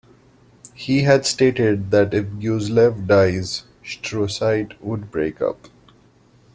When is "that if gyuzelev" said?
1.91-3.05